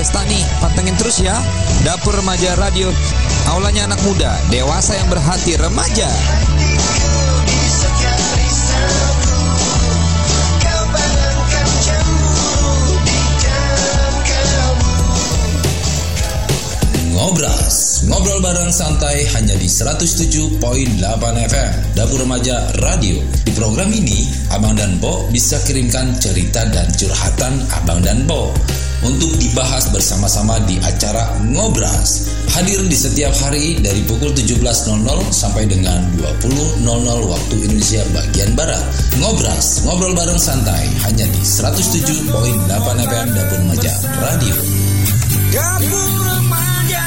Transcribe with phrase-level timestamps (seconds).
[0.00, 1.36] Desta nih, pantengin terus ya.
[1.84, 2.88] Dapur Remaja Radio,
[3.52, 6.08] aulanya anak muda, dewasa yang berhati remaja.
[17.12, 20.64] Ngobras, ngobrol bareng santai hanya di 107.8
[21.44, 23.20] FM Dapur Remaja Radio.
[23.44, 28.48] Di program ini, Abang dan Po bisa kirimkan cerita dan curhatan Abang dan Po
[29.00, 32.32] untuk dibahas bersama-sama di acara Ngobras.
[32.52, 36.84] Hadir di setiap hari dari pukul 17.00 sampai dengan 20.00
[37.30, 38.84] waktu Indonesia bagian Barat.
[39.16, 42.28] Ngobras, ngobrol bareng santai hanya di 107.8
[43.06, 44.56] FM Dapur Remaja Radio.
[45.50, 47.04] Dapur remaja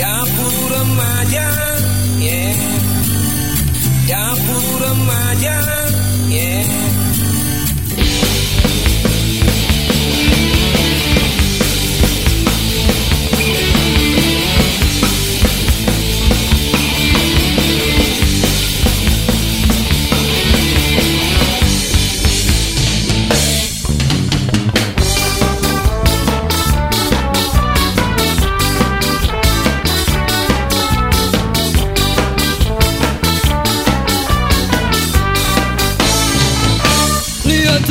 [0.00, 1.46] Dapur remaja
[2.24, 2.56] yeah.
[4.08, 5.56] Dapur remaja
[6.32, 6.93] yeah.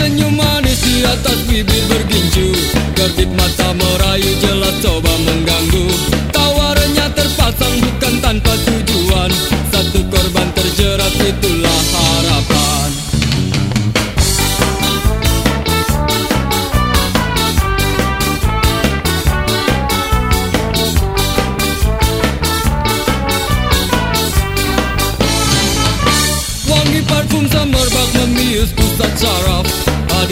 [0.03, 2.51] Senyum manis di atas bibir bergincu.
[2.91, 4.75] Kedip mata merayu jelas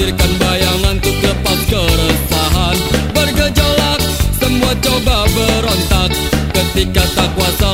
[0.02, 2.78] Hadirkan bayangan untuk lepas keresahan.
[3.14, 4.02] Bergejolak,
[4.34, 6.10] semua coba berontak.
[6.58, 7.71] Ketika tak kuasa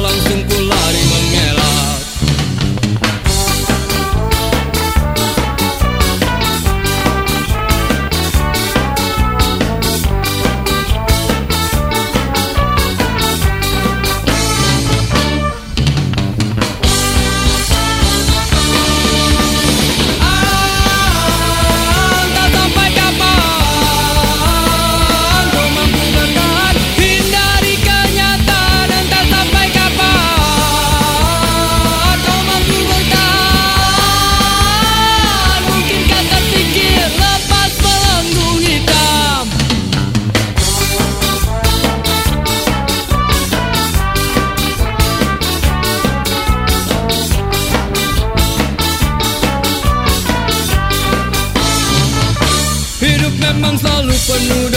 [54.37, 54.76] con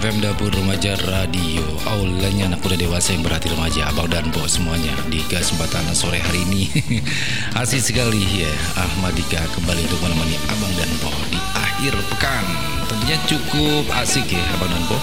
[0.00, 1.60] FM Dapur Remaja Radio.
[1.84, 6.40] Aulanya anak muda dewasa yang berhati remaja Abang dan Po semuanya Di kesempatan sore hari
[6.48, 6.72] ini.
[7.60, 8.48] Asik sekali ya.
[8.80, 12.44] Ahmad Dika kembali untuk menemani Abang dan Po Di akhir pekan.
[12.88, 14.96] Tentunya cukup asik ya Abang dan Po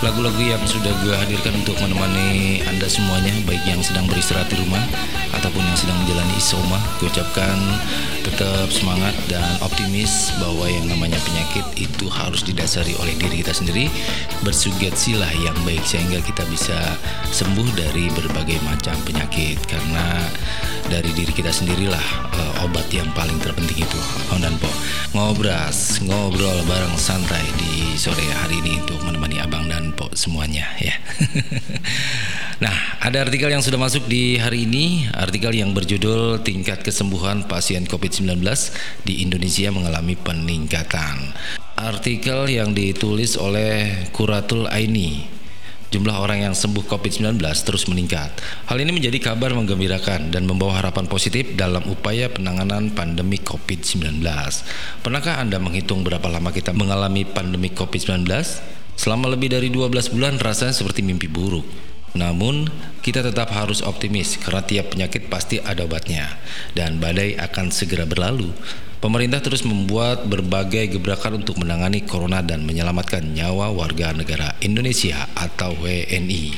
[0.00, 4.80] Lagu-lagu yang sudah gue hadirkan untuk menemani Anda semuanya Baik yang sedang beristirahat di rumah
[5.36, 7.60] Ataupun yang sedang menjalani isoma Gue ucapkan
[8.24, 13.92] tetap semangat dan optimis Bahwa yang namanya penyakit itu harus didasari oleh diri kita sendiri.
[14.40, 16.96] Bersuget silah yang baik Sehingga kita bisa
[17.28, 19.60] sembuh dari berbagai macam penyakit.
[19.68, 20.16] Karena
[20.88, 22.06] dari diri kita sendirilah
[22.40, 24.72] eh, obat yang paling terpenting itu Abang dan Po.
[25.12, 30.94] Ngobras, ngobrol bareng santai di sore hari ini Untuk menemani Abang dan Po semuanya ya
[32.60, 37.88] Nah, ada artikel yang sudah masuk di hari ini, artikel yang berjudul Tingkat Kesembuhan Pasien
[37.88, 38.36] COVID-19
[39.00, 41.32] di Indonesia mengalami peningkatan.
[41.80, 45.24] Artikel yang ditulis oleh Kuratul Aini.
[45.88, 48.28] Jumlah orang yang sembuh COVID-19 terus meningkat.
[48.68, 54.20] Hal ini menjadi kabar menggembirakan dan membawa harapan positif dalam upaya penanganan pandemi COVID-19.
[55.00, 58.28] Pernahkah Anda menghitung berapa lama kita mengalami pandemi COVID-19?
[59.00, 61.64] Selama lebih dari 12 bulan rasanya seperti mimpi buruk.
[62.20, 62.68] Namun,
[63.00, 66.36] kita tetap harus optimis karena tiap penyakit pasti ada obatnya
[66.76, 68.52] dan badai akan segera berlalu.
[69.00, 75.72] Pemerintah terus membuat berbagai gebrakan untuk menangani corona dan menyelamatkan nyawa warga negara Indonesia atau
[75.80, 76.52] WNI.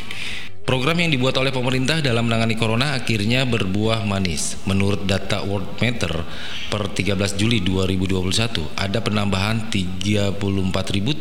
[0.62, 4.62] Program yang dibuat oleh pemerintah dalam menangani corona akhirnya berbuah manis.
[4.62, 6.22] Menurut data World Meter
[6.70, 11.18] per 13 Juli 2021, ada penambahan 34.754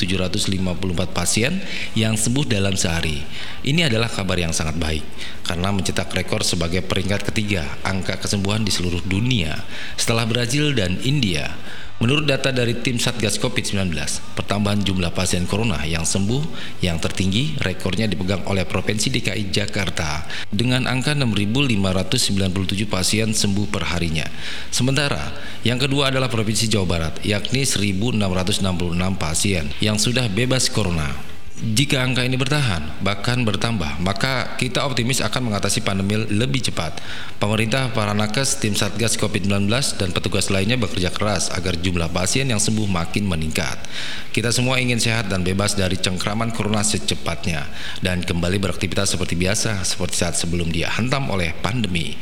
[1.09, 1.57] pasien
[1.97, 3.17] yang sembuh dalam sehari.
[3.65, 5.01] Ini adalah kabar yang sangat baik
[5.41, 9.57] karena mencetak rekor sebagai peringkat ketiga angka kesembuhan di seluruh dunia
[9.97, 11.49] setelah Brazil dan India.
[12.01, 13.93] Menurut data dari tim Satgas COVID-19,
[14.33, 16.41] pertambahan jumlah pasien corona yang sembuh
[16.81, 24.25] yang tertinggi rekornya dipegang oleh Provinsi DKI Jakarta dengan angka 6.597 pasien sembuh per harinya.
[24.73, 25.29] Sementara
[25.61, 28.17] yang kedua adalah Provinsi Jawa Barat yakni 1.666
[29.21, 31.30] pasien yang sudah bebas corona.
[31.59, 36.97] Jika angka ini bertahan, bahkan bertambah, maka kita optimis akan mengatasi pandemi lebih cepat.
[37.37, 39.69] Pemerintah, para nakes, tim Satgas COVID-19,
[39.99, 43.77] dan petugas lainnya bekerja keras agar jumlah pasien yang sembuh makin meningkat.
[44.33, 47.67] Kita semua ingin sehat dan bebas dari cengkraman corona secepatnya,
[48.01, 52.17] dan kembali beraktivitas seperti biasa, seperti saat sebelum dia hantam oleh pandemi.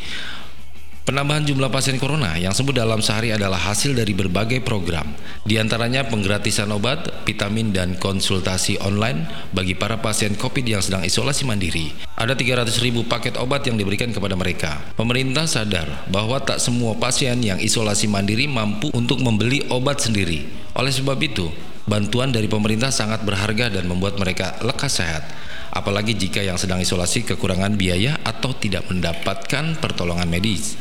[1.10, 5.10] Penambahan jumlah pasien corona yang sembuh dalam sehari adalah hasil dari berbagai program,
[5.42, 11.50] di antaranya penggratisan obat, vitamin, dan konsultasi online bagi para pasien COVID yang sedang isolasi
[11.50, 11.98] mandiri.
[12.14, 14.86] Ada 300 ribu paket obat yang diberikan kepada mereka.
[14.94, 20.46] Pemerintah sadar bahwa tak semua pasien yang isolasi mandiri mampu untuk membeli obat sendiri.
[20.78, 21.50] Oleh sebab itu,
[21.90, 25.26] bantuan dari pemerintah sangat berharga dan membuat mereka lekas sehat
[25.74, 30.78] apalagi jika yang sedang isolasi kekurangan biaya atau tidak mendapatkan pertolongan medis.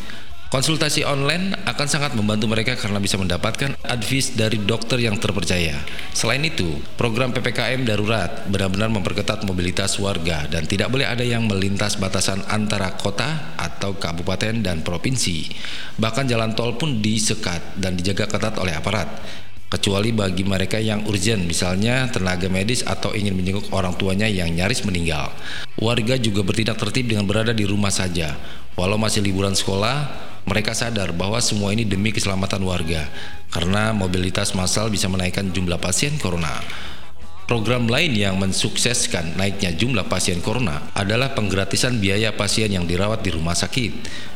[0.49, 5.77] Konsultasi online akan sangat membantu mereka karena bisa mendapatkan advice dari dokter yang terpercaya.
[6.17, 12.01] Selain itu, program PPKM darurat benar-benar memperketat mobilitas warga dan tidak boleh ada yang melintas
[12.01, 15.53] batasan antara kota atau kabupaten dan provinsi.
[16.01, 19.21] Bahkan jalan tol pun disekat dan dijaga ketat oleh aparat
[19.69, 24.81] kecuali bagi mereka yang urgent misalnya tenaga medis atau ingin menjenguk orang tuanya yang nyaris
[24.89, 25.29] meninggal.
[25.77, 28.35] Warga juga bertindak tertib dengan berada di rumah saja.
[28.75, 30.09] Walau masih liburan sekolah,
[30.49, 33.05] mereka sadar bahwa semua ini demi keselamatan warga
[33.53, 36.65] karena mobilitas massal bisa menaikkan jumlah pasien corona.
[37.49, 43.33] Program lain yang mensukseskan naiknya jumlah pasien corona adalah penggratisan biaya pasien yang dirawat di
[43.33, 43.93] rumah sakit.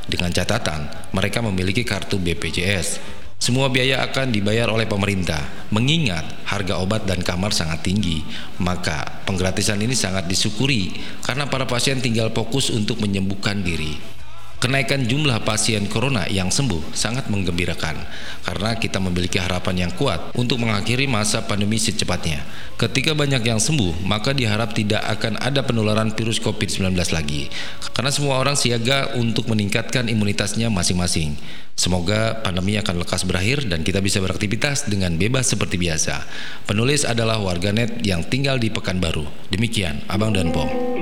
[0.08, 5.66] Dengan catatan, mereka memiliki kartu BPJS semua biaya akan dibayar oleh pemerintah.
[5.74, 8.22] Mengingat harga obat dan kamar sangat tinggi,
[8.62, 10.94] maka penggratisan ini sangat disyukuri
[11.26, 14.21] karena para pasien tinggal fokus untuk menyembuhkan diri.
[14.62, 17.98] Kenaikan jumlah pasien corona yang sembuh sangat menggembirakan
[18.46, 22.46] karena kita memiliki harapan yang kuat untuk mengakhiri masa pandemi secepatnya.
[22.78, 27.50] Ketika banyak yang sembuh, maka diharap tidak akan ada penularan virus COVID-19 lagi
[27.90, 31.34] karena semua orang siaga untuk meningkatkan imunitasnya masing-masing.
[31.74, 36.22] Semoga pandemi akan lekas berakhir dan kita bisa beraktivitas dengan bebas seperti biasa.
[36.70, 39.26] Penulis adalah warganet yang tinggal di Pekanbaru.
[39.50, 41.01] Demikian, Abang dan Pong.